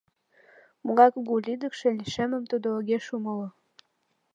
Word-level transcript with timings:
«Могай 0.85 1.09
кугу 1.15 1.33
лӱдыкшӧ 1.45 1.87
лишеммым 1.97 2.43
тудо 2.51 2.67
огеш 2.77 3.05
умыло. 3.15 3.47